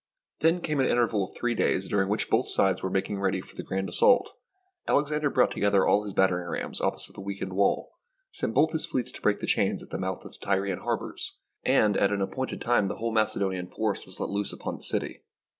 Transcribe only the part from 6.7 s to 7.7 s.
opposite the weakened